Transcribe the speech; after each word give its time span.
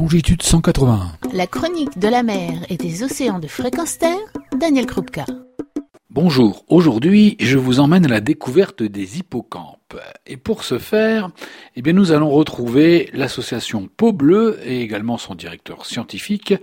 longitude 0.00 0.42
181. 0.42 1.12
La 1.34 1.46
chronique 1.46 1.98
de 1.98 2.08
la 2.08 2.22
mer 2.22 2.64
et 2.70 2.78
des 2.78 3.02
océans 3.02 3.38
de 3.38 3.46
fréquence 3.46 3.98
terre, 3.98 4.16
Daniel 4.58 4.86
Krupka. 4.86 5.26
Bonjour, 6.08 6.64
aujourd'hui 6.68 7.36
je 7.38 7.58
vous 7.58 7.80
emmène 7.80 8.06
à 8.06 8.08
la 8.08 8.22
découverte 8.22 8.82
des 8.82 9.18
hippocampes. 9.18 10.00
Et 10.26 10.38
pour 10.38 10.64
ce 10.64 10.78
faire, 10.78 11.30
eh 11.76 11.82
bien, 11.82 11.92
nous 11.92 12.12
allons 12.12 12.30
retrouver 12.30 13.10
l'association 13.12 13.90
Peau 13.94 14.14
Bleue 14.14 14.58
et 14.64 14.80
également 14.80 15.18
son 15.18 15.34
directeur 15.34 15.84
scientifique, 15.84 16.54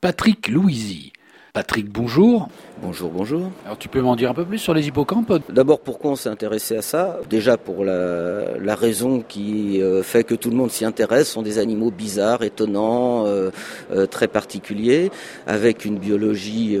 Patrick 0.00 0.48
Louisy. 0.48 1.12
Patrick, 1.56 1.90
bonjour. 1.90 2.50
Bonjour, 2.82 3.10
bonjour. 3.10 3.50
Alors 3.64 3.78
tu 3.78 3.88
peux 3.88 4.02
m'en 4.02 4.16
dire 4.16 4.30
un 4.30 4.34
peu 4.34 4.44
plus 4.44 4.58
sur 4.58 4.74
les 4.74 4.86
hippocampes 4.86 5.32
D'abord, 5.50 5.80
pourquoi 5.80 6.10
on 6.10 6.16
s'est 6.16 6.28
intéressé 6.28 6.76
à 6.76 6.82
ça? 6.82 7.18
Déjà 7.30 7.56
pour 7.56 7.86
la, 7.86 8.58
la 8.60 8.74
raison 8.74 9.24
qui 9.26 9.80
euh, 9.80 10.02
fait 10.02 10.24
que 10.24 10.34
tout 10.34 10.50
le 10.50 10.56
monde 10.56 10.70
s'y 10.70 10.84
intéresse, 10.84 11.30
sont 11.30 11.40
des 11.40 11.58
animaux 11.58 11.90
bizarres, 11.90 12.42
étonnants, 12.42 13.24
euh, 13.24 13.48
euh, 13.90 14.04
très 14.04 14.28
particuliers, 14.28 15.10
avec 15.46 15.86
une 15.86 15.96
biologie 15.96 16.78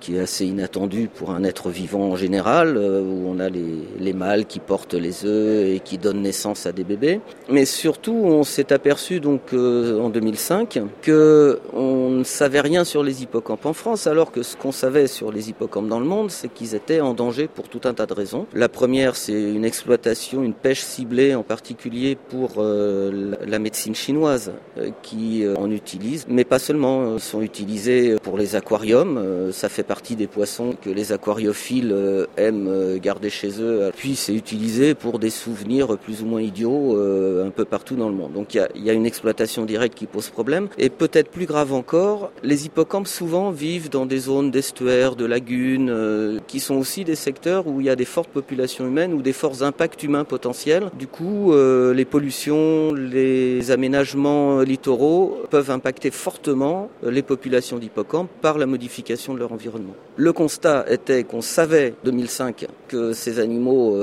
qui 0.00 0.16
est 0.16 0.20
assez 0.20 0.44
inattendue 0.44 1.08
pour 1.08 1.30
un 1.30 1.42
être 1.42 1.70
vivant 1.70 2.10
en 2.10 2.16
général, 2.16 2.76
où 2.76 3.26
on 3.26 3.40
a 3.40 3.48
les, 3.48 3.88
les 3.98 4.12
mâles 4.12 4.44
qui 4.44 4.60
portent 4.60 4.92
les 4.92 5.24
œufs 5.24 5.66
et 5.66 5.80
qui 5.80 5.96
donnent 5.96 6.20
naissance 6.20 6.66
à 6.66 6.72
des 6.72 6.84
bébés. 6.84 7.20
Mais 7.48 7.64
surtout, 7.64 8.12
on 8.12 8.44
s'est 8.44 8.70
aperçu 8.70 9.20
donc 9.20 9.54
en 9.54 10.10
2005 10.10 10.80
que 11.00 11.60
on 11.72 11.93
savait 12.24 12.60
rien 12.60 12.84
sur 12.84 13.02
les 13.02 13.22
hippocampes 13.22 13.66
en 13.66 13.72
France, 13.72 14.06
alors 14.06 14.32
que 14.32 14.42
ce 14.42 14.56
qu'on 14.56 14.72
savait 14.72 15.06
sur 15.06 15.32
les 15.32 15.50
hippocampes 15.50 15.88
dans 15.88 16.00
le 16.00 16.06
monde, 16.06 16.30
c'est 16.30 16.52
qu'ils 16.52 16.74
étaient 16.74 17.00
en 17.00 17.14
danger 17.14 17.48
pour 17.48 17.68
tout 17.68 17.80
un 17.84 17.94
tas 17.94 18.06
de 18.06 18.12
raisons. 18.12 18.46
La 18.54 18.68
première, 18.68 19.16
c'est 19.16 19.32
une 19.32 19.64
exploitation, 19.64 20.42
une 20.42 20.54
pêche 20.54 20.82
ciblée 20.82 21.34
en 21.34 21.42
particulier 21.42 22.16
pour 22.16 22.54
euh, 22.58 23.34
la 23.46 23.58
médecine 23.58 23.94
chinoise 23.94 24.52
euh, 24.78 24.90
qui 25.02 25.44
euh, 25.44 25.54
en 25.56 25.70
utilise, 25.70 26.26
mais 26.28 26.44
pas 26.44 26.58
seulement. 26.58 27.14
Ils 27.14 27.20
sont 27.20 27.42
utilisés 27.42 28.16
pour 28.22 28.38
les 28.38 28.56
aquariums. 28.56 29.50
ça 29.52 29.68
fait 29.68 29.82
partie 29.82 30.16
des 30.16 30.26
poissons 30.26 30.74
que 30.80 30.90
les 30.90 31.12
aquariophiles 31.12 32.26
aiment 32.36 32.98
garder 32.98 33.30
chez 33.30 33.60
eux. 33.60 33.90
Puis 33.96 34.16
c'est 34.16 34.34
utilisé 34.34 34.94
pour 34.94 35.18
des 35.18 35.30
souvenirs 35.30 35.96
plus 35.98 36.22
ou 36.22 36.26
moins 36.26 36.40
idiots 36.40 36.96
un 36.96 37.50
peu 37.50 37.64
partout 37.64 37.96
dans 37.96 38.08
le 38.08 38.14
monde. 38.14 38.32
Donc 38.32 38.54
il 38.54 38.82
y 38.82 38.90
a 38.90 38.92
une 38.92 39.06
exploitation 39.06 39.64
directe 39.64 39.94
qui 39.94 40.06
pose 40.06 40.28
problème. 40.28 40.68
Et 40.78 40.90
peut-être 40.90 41.30
plus 41.30 41.46
grave 41.46 41.72
encore, 41.72 42.13
les 42.42 42.66
hippocampes 42.66 43.08
souvent 43.08 43.50
vivent 43.50 43.90
dans 43.90 44.06
des 44.06 44.18
zones 44.18 44.50
d'estuaire 44.50 45.16
de 45.16 45.24
lagunes, 45.24 45.90
euh, 45.90 46.38
qui 46.46 46.60
sont 46.60 46.76
aussi 46.76 47.04
des 47.04 47.14
secteurs 47.14 47.66
où 47.66 47.80
il 47.80 47.86
y 47.86 47.90
a 47.90 47.96
des 47.96 48.04
fortes 48.04 48.30
populations 48.30 48.86
humaines 48.86 49.14
ou 49.14 49.22
des 49.22 49.32
forts 49.32 49.62
impacts 49.62 50.02
humains 50.02 50.24
potentiels. 50.24 50.90
Du 50.98 51.06
coup, 51.06 51.52
euh, 51.52 51.94
les 51.94 52.04
pollutions, 52.04 52.92
les 52.92 53.70
aménagements 53.70 54.60
littoraux 54.60 55.42
peuvent 55.50 55.70
impacter 55.70 56.10
fortement 56.10 56.90
euh, 57.04 57.10
les 57.10 57.22
populations 57.22 57.78
d'hippocampes 57.78 58.30
par 58.40 58.58
la 58.58 58.66
modification 58.66 59.34
de 59.34 59.38
leur 59.38 59.52
environnement. 59.52 59.94
Le 60.16 60.32
constat 60.32 60.84
était 60.88 61.24
qu'on 61.24 61.42
savait 61.42 61.94
2005 62.04 62.66
que 62.88 63.12
ces 63.12 63.40
animaux 63.40 63.96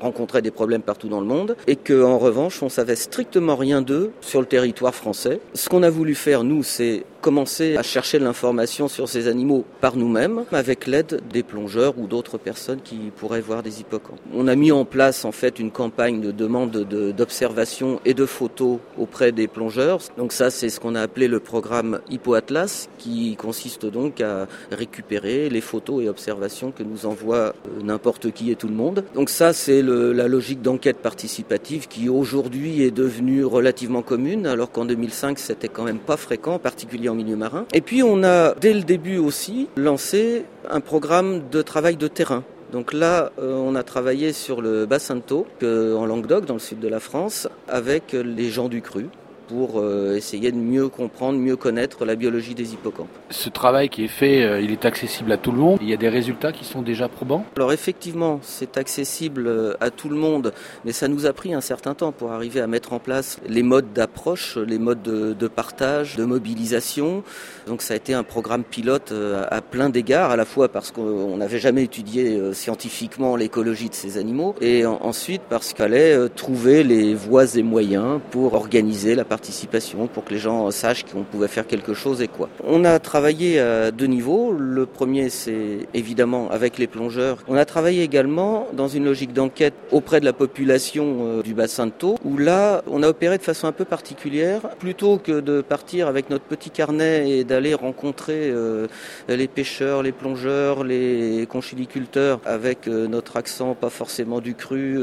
rencontraient 0.00 0.42
des 0.42 0.52
problèmes 0.52 0.82
partout 0.82 1.08
dans 1.08 1.20
le 1.20 1.26
monde 1.26 1.56
et 1.66 1.74
qu'en 1.74 2.18
revanche, 2.18 2.62
on 2.62 2.68
savait 2.68 2.94
strictement 2.94 3.56
rien 3.56 3.82
d'eux 3.82 4.12
sur 4.20 4.40
le 4.40 4.46
territoire 4.46 4.94
français. 4.94 5.40
Ce 5.54 5.68
qu'on 5.68 5.82
a 5.82 5.90
voulu 5.90 6.14
faire, 6.14 6.44
nous, 6.44 6.62
c'est 6.62 7.04
commencer 7.26 7.76
à 7.76 7.82
chercher 7.82 8.20
l'information 8.20 8.86
sur 8.86 9.08
ces 9.08 9.26
animaux 9.26 9.64
par 9.80 9.96
nous-mêmes 9.96 10.44
avec 10.52 10.86
l'aide 10.86 11.22
des 11.32 11.42
plongeurs 11.42 11.98
ou 11.98 12.06
d'autres 12.06 12.38
personnes 12.38 12.80
qui 12.80 13.10
pourraient 13.16 13.40
voir 13.40 13.64
des 13.64 13.80
hippocampes. 13.80 14.20
On 14.32 14.46
a 14.46 14.54
mis 14.54 14.70
en 14.70 14.84
place 14.84 15.24
en 15.24 15.32
fait 15.32 15.58
une 15.58 15.72
campagne 15.72 16.20
de 16.20 16.30
demande 16.30 16.70
d'observation 16.70 17.98
et 18.04 18.14
de 18.14 18.26
photos 18.26 18.78
auprès 18.96 19.32
des 19.32 19.48
plongeurs. 19.48 19.98
Donc 20.16 20.32
ça 20.32 20.50
c'est 20.50 20.68
ce 20.68 20.78
qu'on 20.78 20.94
a 20.94 21.00
appelé 21.00 21.26
le 21.26 21.40
programme 21.40 21.98
HippoAtlas 22.10 22.88
qui 22.96 23.34
consiste 23.34 23.86
donc 23.86 24.20
à 24.20 24.46
récupérer 24.70 25.48
les 25.48 25.60
photos 25.60 26.04
et 26.04 26.08
observations 26.08 26.70
que 26.70 26.84
nous 26.84 27.06
envoie 27.06 27.36
euh, 27.36 27.52
n'importe 27.82 28.30
qui 28.30 28.52
et 28.52 28.54
tout 28.54 28.68
le 28.68 28.74
monde. 28.74 29.02
Donc 29.16 29.30
ça 29.30 29.52
c'est 29.52 29.82
la 29.82 30.28
logique 30.28 30.62
d'enquête 30.62 30.98
participative 30.98 31.88
qui 31.88 32.08
aujourd'hui 32.08 32.82
est 32.82 32.92
devenue 32.92 33.44
relativement 33.44 34.02
commune 34.02 34.46
alors 34.46 34.70
qu'en 34.70 34.84
2005 34.84 35.40
c'était 35.40 35.66
quand 35.66 35.82
même 35.82 35.98
pas 35.98 36.16
fréquent, 36.16 36.60
particulièrement 36.60 37.15
milieu 37.16 37.36
marin. 37.36 37.66
Et 37.72 37.80
puis 37.80 38.02
on 38.02 38.22
a 38.22 38.54
dès 38.54 38.72
le 38.72 38.82
début 38.82 39.18
aussi 39.18 39.68
lancé 39.76 40.44
un 40.70 40.80
programme 40.80 41.42
de 41.50 41.62
travail 41.62 41.96
de 41.96 42.08
terrain. 42.08 42.44
Donc 42.72 42.92
là, 42.92 43.30
euh, 43.38 43.54
on 43.54 43.74
a 43.76 43.82
travaillé 43.82 44.32
sur 44.32 44.60
le 44.60 44.86
bassin 44.86 45.16
de 45.16 45.20
Thau, 45.20 45.46
en 45.62 46.04
Languedoc, 46.04 46.46
dans 46.46 46.54
le 46.54 46.60
sud 46.60 46.80
de 46.80 46.88
la 46.88 47.00
France, 47.00 47.48
avec 47.68 48.12
les 48.12 48.50
gens 48.50 48.68
du 48.68 48.82
cru 48.82 49.06
pour 49.48 49.80
euh, 49.80 50.16
essayer 50.16 50.50
de 50.52 50.56
mieux 50.56 50.88
comprendre, 50.88 51.38
mieux 51.38 51.56
connaître 51.56 52.04
la 52.04 52.14
biologie 52.16 52.54
des 52.54 52.72
hippocampes. 52.72 53.08
Ce 53.30 53.48
travail 53.48 53.88
qui 53.88 54.04
est 54.04 54.08
fait, 54.08 54.42
euh, 54.42 54.60
il 54.60 54.72
est 54.72 54.84
accessible 54.84 55.32
à 55.32 55.36
tout 55.36 55.52
le 55.52 55.58
monde. 55.58 55.78
Il 55.80 55.88
y 55.88 55.92
a 55.92 55.96
des 55.96 56.08
résultats 56.08 56.52
qui 56.52 56.64
sont 56.64 56.82
déjà 56.82 57.08
probants 57.08 57.44
Alors 57.56 57.72
effectivement, 57.72 58.40
c'est 58.42 58.76
accessible 58.76 59.46
euh, 59.46 59.74
à 59.80 59.90
tout 59.90 60.08
le 60.08 60.16
monde, 60.16 60.52
mais 60.84 60.92
ça 60.92 61.08
nous 61.08 61.26
a 61.26 61.32
pris 61.32 61.54
un 61.54 61.60
certain 61.60 61.94
temps 61.94 62.12
pour 62.12 62.32
arriver 62.32 62.60
à 62.60 62.66
mettre 62.66 62.92
en 62.92 62.98
place 62.98 63.38
les 63.48 63.62
modes 63.62 63.92
d'approche, 63.92 64.56
les 64.56 64.78
modes 64.78 65.02
de, 65.02 65.48
partage, 65.48 66.16
de 66.16 66.24
mobilisation. 66.24 67.22
Donc 67.66 67.82
ça 67.82 67.94
a 67.94 67.96
été 67.96 68.14
un 68.14 68.22
programme 68.24 68.64
pilote 68.64 69.12
à 69.50 69.60
plein 69.60 69.90
d'égards, 69.90 70.30
à 70.30 70.36
la 70.36 70.44
fois 70.44 70.68
parce 70.68 70.90
qu'on 70.90 71.36
n'avait 71.36 71.58
jamais 71.58 71.84
étudié 71.84 72.52
scientifiquement 72.52 73.36
l'écologie 73.36 73.88
de 73.88 73.94
ces 73.94 74.18
animaux, 74.18 74.54
et 74.60 74.84
ensuite 74.86 75.42
parce 75.48 75.68
qu'il 75.68 75.78
fallait 75.78 76.28
trouver 76.30 76.82
les 76.82 77.14
voies 77.14 77.56
et 77.56 77.62
moyens 77.62 78.20
pour 78.30 78.54
organiser 78.54 79.14
la 79.14 79.24
participation 79.24 79.35
participation 79.36 80.06
pour 80.06 80.24
que 80.24 80.32
les 80.32 80.38
gens 80.38 80.70
sachent 80.70 81.04
qu'on 81.04 81.24
pouvait 81.32 81.52
faire 81.56 81.66
quelque 81.66 81.92
chose 81.92 82.22
et 82.22 82.30
quoi. 82.36 82.48
On 82.64 82.86
a 82.86 82.98
travaillé 82.98 83.60
à 83.60 83.90
deux 83.90 84.06
niveaux. 84.06 84.46
Le 84.58 84.86
premier, 84.86 85.28
c'est 85.28 85.86
évidemment 85.92 86.44
avec 86.50 86.78
les 86.78 86.86
plongeurs. 86.86 87.36
On 87.46 87.56
a 87.56 87.66
travaillé 87.66 88.02
également 88.02 88.66
dans 88.72 88.88
une 88.88 89.04
logique 89.04 89.34
d'enquête 89.34 89.74
auprès 89.92 90.20
de 90.20 90.24
la 90.24 90.32
population 90.32 91.04
euh, 91.20 91.42
du 91.42 91.52
bassin 91.52 91.86
de 91.86 91.92
Thau, 92.00 92.16
où 92.24 92.38
là, 92.38 92.82
on 92.86 93.02
a 93.02 93.08
opéré 93.08 93.36
de 93.36 93.42
façon 93.42 93.66
un 93.66 93.72
peu 93.72 93.84
particulière. 93.84 94.60
Plutôt 94.78 95.18
que 95.18 95.40
de 95.40 95.60
partir 95.60 96.08
avec 96.08 96.30
notre 96.30 96.44
petit 96.44 96.70
carnet 96.70 97.28
et 97.28 97.44
d'aller 97.44 97.74
rencontrer 97.74 98.48
euh, 98.48 98.86
les 99.28 99.48
pêcheurs, 99.48 100.02
les 100.02 100.12
plongeurs, 100.12 100.82
les 100.82 101.46
conchiliculteurs 101.46 102.40
avec 102.46 102.88
euh, 102.88 103.06
notre 103.06 103.36
accent 103.36 103.74
pas 103.74 103.90
forcément 103.90 104.40
du 104.40 104.54
cru 104.54 104.96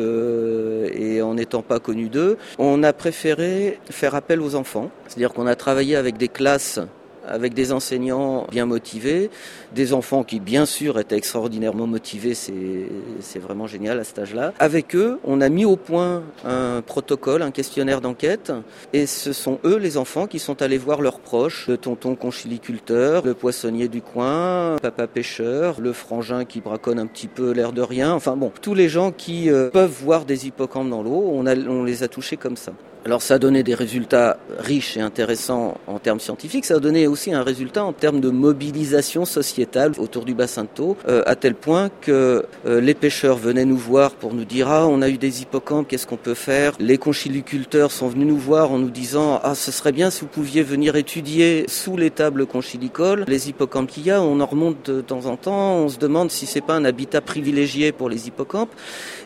et 0.93 1.21
en 1.21 1.35
n'étant 1.35 1.61
pas 1.61 1.79
connu 1.79 2.09
d'eux, 2.09 2.37
on 2.57 2.83
a 2.83 2.93
préféré 2.93 3.79
faire 3.89 4.15
appel 4.15 4.41
aux 4.41 4.55
enfants. 4.55 4.91
C'est-à-dire 5.07 5.33
qu'on 5.33 5.47
a 5.47 5.55
travaillé 5.55 5.95
avec 5.95 6.17
des 6.17 6.27
classes 6.27 6.79
avec 7.27 7.53
des 7.53 7.71
enseignants 7.71 8.47
bien 8.51 8.65
motivés, 8.65 9.29
des 9.73 9.93
enfants 9.93 10.23
qui 10.23 10.39
bien 10.39 10.65
sûr 10.65 10.99
étaient 10.99 11.17
extraordinairement 11.17 11.87
motivés, 11.87 12.33
c'est 12.33 13.39
vraiment 13.39 13.67
génial 13.67 13.99
à 13.99 14.03
cet 14.03 14.19
âge-là. 14.19 14.53
Avec 14.59 14.95
eux, 14.95 15.19
on 15.23 15.41
a 15.41 15.49
mis 15.49 15.65
au 15.65 15.75
point 15.75 16.23
un 16.45 16.81
protocole, 16.81 17.41
un 17.41 17.51
questionnaire 17.51 18.01
d'enquête, 18.01 18.51
et 18.93 19.05
ce 19.05 19.33
sont 19.33 19.59
eux, 19.63 19.77
les 19.77 19.97
enfants, 19.97 20.27
qui 20.27 20.39
sont 20.39 20.61
allés 20.61 20.77
voir 20.77 21.01
leurs 21.01 21.19
proches, 21.19 21.67
le 21.67 21.77
tonton 21.77 22.15
conchiliculteur, 22.15 23.25
le 23.25 23.33
poissonnier 23.33 23.87
du 23.87 24.01
coin, 24.01 24.77
papa 24.81 25.07
pêcheur, 25.07 25.79
le 25.79 25.93
frangin 25.93 26.45
qui 26.45 26.61
braconne 26.61 26.99
un 26.99 27.07
petit 27.07 27.27
peu 27.27 27.51
l'air 27.51 27.71
de 27.71 27.81
rien, 27.81 28.13
enfin 28.13 28.35
bon, 28.35 28.51
tous 28.61 28.73
les 28.73 28.89
gens 28.89 29.11
qui 29.11 29.49
euh, 29.49 29.69
peuvent 29.69 29.91
voir 30.03 30.25
des 30.25 30.47
hippocampes 30.47 30.89
dans 30.89 31.03
l'eau, 31.03 31.31
on, 31.33 31.45
on 31.45 31.83
les 31.83 32.03
a 32.03 32.07
touchés 32.07 32.37
comme 32.37 32.57
ça. 32.57 32.73
Alors 33.05 33.21
ça 33.21 33.33
a 33.33 33.37
donné 33.37 33.63
des 33.63 33.75
résultats 33.75 34.37
riches 34.57 34.95
et 34.95 35.01
intéressants 35.01 35.77
en 35.87 35.99
termes 35.99 36.21
scientifiques, 36.21 36.63
ça 36.63 36.75
a 36.75 36.79
donné 36.79 37.05
aussi 37.05 37.33
un 37.33 37.43
résultat 37.43 37.83
en 37.83 37.91
termes 37.91 38.21
de 38.21 38.29
mobilisation 38.29 39.25
sociétale 39.25 39.91
autour 39.97 40.23
du 40.23 40.33
bassin 40.33 40.63
de 40.63 40.69
Thau, 40.73 40.95
euh, 41.09 41.21
à 41.25 41.35
tel 41.35 41.53
point 41.53 41.89
que 41.99 42.45
euh, 42.65 42.79
les 42.79 42.93
pêcheurs 42.93 43.35
venaient 43.35 43.65
nous 43.65 43.77
voir 43.77 44.11
pour 44.11 44.33
nous 44.33 44.45
dire 44.45 44.69
ah 44.69 44.87
on 44.87 45.01
a 45.01 45.09
eu 45.09 45.17
des 45.17 45.41
hippocampes, 45.41 45.85
qu'est-ce 45.89 46.07
qu'on 46.07 46.15
peut 46.15 46.33
faire? 46.33 46.75
Les 46.79 46.97
conchiliculteurs 46.97 47.91
sont 47.91 48.07
venus 48.07 48.25
nous 48.25 48.37
voir 48.37 48.71
en 48.71 48.77
nous 48.77 48.89
disant 48.89 49.41
ah 49.43 49.53
ce 49.53 49.73
serait 49.73 49.91
bien 49.91 50.09
si 50.09 50.21
vous 50.21 50.27
pouviez 50.27 50.63
venir 50.63 50.95
étudier 50.95 51.65
sous 51.67 51.97
les 51.97 52.09
tables 52.09 52.45
conchilicoles 52.45 53.25
les 53.27 53.49
hippocampes 53.49 53.89
qu'il 53.89 54.05
y 54.05 54.11
a, 54.11 54.21
on 54.21 54.39
en 54.39 54.45
remonte 54.45 54.89
de 54.89 55.01
temps 55.01 55.25
en 55.25 55.35
temps, 55.35 55.75
on 55.75 55.89
se 55.89 55.97
demande 55.97 56.31
si 56.31 56.45
c'est 56.45 56.61
pas 56.61 56.75
un 56.75 56.85
habitat 56.85 57.19
privilégié 57.19 57.91
pour 57.91 58.07
les 58.07 58.29
hippocampes. 58.29 58.71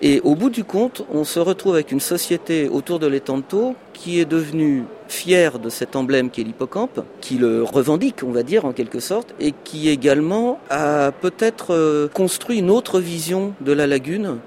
Et 0.01 0.19
au 0.22 0.34
bout 0.34 0.50
du 0.50 0.63
compte, 0.63 1.06
on 1.13 1.24
se 1.24 1.40
retrouve 1.40 1.75
avec 1.75 1.92
une 1.92 2.00
société 2.00 2.69
autour 2.69 2.98
de 2.98 3.06
l'étang 3.06 3.38
de 3.38 3.44
Thau 3.44 3.67
qui 3.94 4.19
est 4.19 4.25
devenu 4.25 4.84
fier 5.08 5.60
de 5.60 5.69
cet 5.69 5.96
emblème 5.96 6.30
qui 6.30 6.42
est 6.42 6.44
l'hippocampe, 6.44 7.02
qui 7.22 7.38
le 7.38 7.64
revendique, 7.64 8.24
on 8.24 8.31
va 8.31 8.44
dire, 8.44 8.66
en 8.66 8.74
quelque 8.74 9.00
sorte, 9.00 9.34
et 9.40 9.54
qui 9.64 9.90
également 9.90 10.60
a 10.69 11.12
peut-être 11.12 11.74
euh, 11.74 12.08
construit 12.08 12.60
une 12.60 12.69
autre 12.69 13.00
vision 13.00 13.54
de 13.62 13.72
la 13.72 13.88
lagune. 13.88 14.38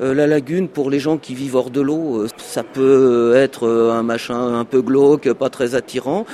Euh, 0.00 0.14
la 0.14 0.26
lagune, 0.26 0.68
pour 0.68 0.90
les 0.90 0.98
gens 0.98 1.18
qui 1.18 1.34
vivent 1.34 1.56
hors 1.56 1.70
de 1.70 1.80
l'eau, 1.80 2.22
euh, 2.22 2.28
ça 2.38 2.62
peut 2.62 3.34
être 3.36 3.68
un 3.68 4.02
machin 4.02 4.58
un 4.58 4.64
peu 4.64 4.80
glauque, 4.80 5.32
pas 5.32 5.50
très 5.50 5.74
attirant. 5.74 6.26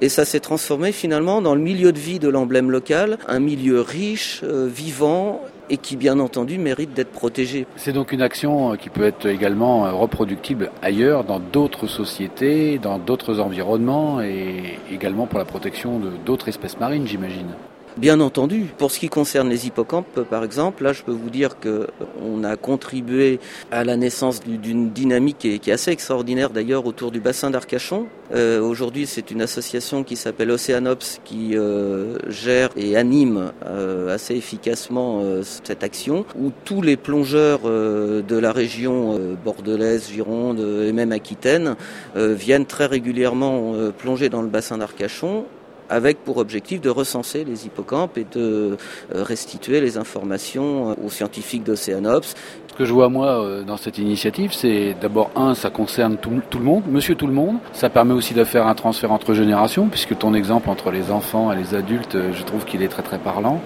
Et 0.00 0.08
ça 0.08 0.24
s'est 0.24 0.40
transformé 0.40 0.92
finalement 0.92 1.42
dans 1.42 1.56
le 1.56 1.60
milieu 1.60 1.90
de 1.92 1.98
vie 1.98 2.20
de 2.20 2.28
l'emblème 2.28 2.70
local, 2.70 3.18
un 3.26 3.40
milieu 3.40 3.80
riche, 3.80 4.44
vivant, 4.44 5.42
et 5.70 5.76
qui 5.76 5.96
bien 5.96 6.18
entendu 6.18 6.58
mérite 6.58 6.94
d'être 6.94 7.12
protégé. 7.12 7.66
C'est 7.76 7.92
donc 7.92 8.12
une 8.12 8.22
action 8.22 8.76
qui 8.76 8.88
peut 8.88 9.04
être 9.04 9.26
également 9.26 9.82
reproductible 9.98 10.70
ailleurs, 10.82 11.24
dans 11.24 11.40
d'autres 11.40 11.86
sociétés, 11.86 12.78
dans 12.78 12.98
d'autres 12.98 13.40
environnements 13.40 14.20
et 14.20 14.78
également 14.90 15.26
pour 15.26 15.38
la 15.38 15.44
protection 15.44 16.00
d'autres 16.24 16.48
espèces 16.48 16.78
marines, 16.78 17.06
j'imagine. 17.06 17.48
Bien 17.96 18.20
entendu, 18.20 18.66
pour 18.78 18.92
ce 18.92 19.00
qui 19.00 19.08
concerne 19.08 19.48
les 19.48 19.66
hippocampes, 19.66 20.20
par 20.30 20.44
exemple, 20.44 20.84
là, 20.84 20.92
je 20.92 21.02
peux 21.02 21.12
vous 21.12 21.30
dire 21.30 21.58
que 21.58 21.88
on 22.22 22.44
a 22.44 22.56
contribué 22.56 23.40
à 23.72 23.82
la 23.82 23.96
naissance 23.96 24.40
d'une 24.40 24.90
dynamique 24.90 25.38
qui 25.38 25.70
est, 25.70 25.72
assez 25.72 25.90
extraordinaire 25.90 26.50
d'ailleurs 26.50 26.86
autour 26.86 27.10
du 27.10 27.20
bassin 27.20 27.50
d'Arcachon. 27.50 28.06
Euh, 28.32 28.60
aujourd'hui, 28.60 29.06
c'est 29.06 29.30
une 29.30 29.42
association 29.42 30.04
qui 30.04 30.16
s'appelle 30.16 30.50
Oceanops 30.50 31.20
qui 31.24 31.56
euh, 31.56 32.18
gère 32.28 32.70
et 32.76 32.96
anime 32.96 33.52
euh, 33.66 34.14
assez 34.14 34.36
efficacement 34.36 35.22
cette 35.42 35.82
action, 35.82 36.24
où 36.38 36.52
tous 36.64 36.82
les 36.82 36.96
plongeurs 36.96 37.60
de 37.62 38.38
la 38.38 38.52
région 38.52 39.18
bordelaise, 39.44 40.10
Gironde 40.10 40.60
et 40.60 40.92
même 40.92 41.12
Aquitaine 41.12 41.76
viennent 42.14 42.66
très 42.66 42.86
régulièrement 42.86 43.74
plonger 43.96 44.28
dans 44.28 44.42
le 44.42 44.48
bassin 44.48 44.78
d'Arcachon 44.78 45.44
avec 45.88 46.24
pour 46.24 46.36
objectif 46.38 46.80
de 46.80 46.90
recenser 46.90 47.44
les 47.44 47.66
hippocampes 47.66 48.18
et 48.18 48.26
de 48.30 48.76
euh, 49.14 49.22
restituer 49.22 49.80
les 49.80 49.96
informations 49.96 50.90
euh, 50.90 50.94
aux 51.04 51.10
scientifiques 51.10 51.64
d'Océanops. 51.64 52.34
Ce 52.68 52.74
que 52.74 52.84
je 52.84 52.92
vois 52.92 53.08
moi 53.08 53.42
euh, 53.42 53.62
dans 53.62 53.76
cette 53.76 53.98
initiative, 53.98 54.52
c'est 54.52 54.94
d'abord 55.00 55.30
un, 55.34 55.54
ça 55.54 55.70
concerne 55.70 56.16
tout, 56.16 56.30
le 56.30 56.64
monde, 56.64 56.84
monsieur 56.88 57.14
tout 57.14 57.26
le 57.26 57.32
monde. 57.32 57.56
Ça 57.72 57.90
permet 57.90 58.14
aussi 58.14 58.34
de 58.34 58.44
faire 58.44 58.66
un 58.66 58.74
transfert 58.74 59.12
entre 59.12 59.34
générations, 59.34 59.88
puisque 59.88 60.16
ton 60.16 60.34
exemple 60.34 60.70
entre 60.70 60.90
les 60.90 61.10
enfants 61.10 61.52
et 61.52 61.56
les 61.56 61.74
adultes, 61.74 62.16
je 62.32 62.42
trouve 62.44 62.64
qu'il 62.64 62.82
est 62.82 62.88
très 62.88 63.02
très 63.02 63.18
parlant. 63.18 63.60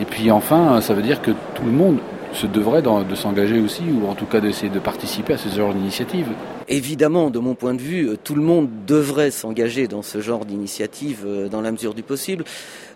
Et 0.00 0.04
puis 0.04 0.30
enfin, 0.30 0.80
ça 0.80 0.94
veut 0.94 1.02
dire 1.02 1.22
que 1.22 1.30
tout 1.54 1.64
le 1.64 1.72
monde 1.72 1.98
se 2.38 2.46
devrait 2.46 2.82
de 2.82 3.14
s'engager 3.16 3.58
aussi, 3.58 3.82
ou 3.90 4.06
en 4.06 4.14
tout 4.14 4.26
cas 4.26 4.40
d'essayer 4.40 4.70
de 4.70 4.78
participer 4.78 5.32
à 5.32 5.38
ce 5.38 5.48
genre 5.48 5.74
d'initiative. 5.74 6.28
Évidemment, 6.68 7.30
de 7.30 7.40
mon 7.40 7.56
point 7.56 7.74
de 7.74 7.80
vue, 7.80 8.16
tout 8.22 8.36
le 8.36 8.42
monde 8.42 8.68
devrait 8.86 9.32
s'engager 9.32 9.88
dans 9.88 10.02
ce 10.02 10.20
genre 10.20 10.44
d'initiative 10.44 11.24
euh, 11.26 11.48
dans 11.48 11.60
la 11.60 11.72
mesure 11.72 11.94
du 11.94 12.04
possible. 12.04 12.44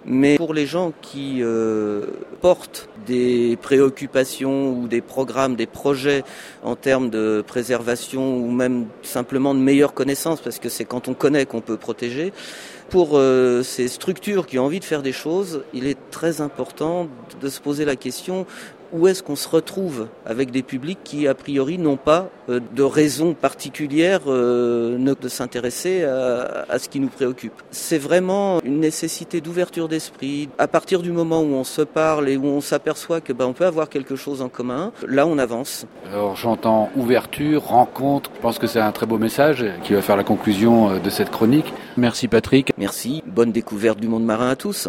Mais 0.05 0.37
pour 0.37 0.55
les 0.55 0.67
gens 0.67 0.93
qui 1.03 1.39
euh, 1.41 2.07
portent 2.41 2.89
des 3.07 3.59
préoccupations 3.61 4.73
ou 4.73 4.87
des 4.87 5.01
programmes, 5.01 5.57
des 5.57 5.67
projets 5.67 6.23
en 6.63 6.77
termes 6.77 7.11
de 7.11 7.43
préservation 7.45 8.37
ou 8.37 8.51
même 8.51 8.87
simplement 9.03 9.55
de 9.55 9.61
meilleure 9.61 9.93
connaissance, 9.93 10.41
parce 10.41 10.61
que 10.61 10.69
c'est 10.69 10.85
quand 10.85 11.09
on 11.09 11.15
connaît 11.15 11.47
qu'on 11.47 11.61
peut 11.61 11.77
protéger, 11.77 12.33
pour 12.91 13.13
euh, 13.15 13.63
ces 13.63 13.89
structures 13.89 14.47
qui 14.47 14.59
ont 14.59 14.67
envie 14.67 14.81
de 14.81 14.85
faire 14.85 15.03
des 15.03 15.13
choses, 15.13 15.65
il 15.73 15.87
est 15.87 15.99
très 16.11 16.41
important 16.41 17.09
de 17.41 17.49
se 17.49 17.61
poser 17.61 17.85
la 17.85 17.97
question 17.97 18.47
où 18.93 19.09
est-ce 19.09 19.23
qu'on 19.23 19.37
se 19.37 19.49
retrouve 19.49 20.09
avec 20.27 20.51
des 20.51 20.63
publics 20.63 20.99
qui, 21.03 21.27
a 21.27 21.35
priori, 21.35 21.79
n'ont 21.79 21.97
pas 21.97 22.29
euh, 22.49 22.61
de 22.75 22.83
raison 22.83 23.35
particulière 23.35 24.21
euh, 24.27 24.99
de 24.99 25.29
s'intéresser 25.29 26.05
à, 26.05 26.79
ce 26.79 26.89
qui 26.89 27.01
nous 27.01 27.09
préoccupe. 27.09 27.53
C'est 27.71 27.99
vraiment 27.99 28.61
une 28.63 28.81
nécessité 28.81 29.41
d'ouverture 29.41 29.89
d'esprit. 29.89 30.49
À 30.59 30.69
partir 30.69 31.03
du 31.03 31.13
moment 31.13 31.41
où 31.43 31.55
on 31.55 31.65
se 31.65 31.83
parle 31.83 32.29
et 32.29 32.37
où 32.37 32.47
on 32.47 32.61
s'aperçoit 32.61 33.21
que 33.21 33.33
ben, 33.33 33.47
on 33.47 33.53
peut 33.53 33.67
avoir 33.67 33.89
quelque 33.89 34.17
chose 34.17 34.43
en 34.43 34.49
commun, 34.49 34.93
là 35.07 35.27
on 35.27 35.39
avance. 35.39 35.87
Alors 36.11 36.37
j'entends 36.37 36.91
ouverture, 36.97 37.63
rencontre. 37.63 38.31
Je 38.35 38.41
pense 38.41 38.59
que 38.59 38.67
c'est 38.67 38.81
un 38.81 38.93
très 38.93 39.07
beau 39.07 39.19
message 39.19 39.65
qui 39.85 39.95
va 39.95 40.03
faire 40.03 40.17
la 40.17 40.25
conclusion 40.25 40.91
euh, 40.91 40.99
de 40.99 41.11
cette 41.11 41.31
chronique. 41.31 41.73
Merci 41.97 42.29
Patrick. 42.29 42.73
Merci. 42.79 43.23
Bonne 43.27 43.53
découverte 43.53 44.01
du 44.01 44.09
monde 44.09 44.25
marin 44.25 44.51
à 44.51 44.57
tous. 44.57 44.89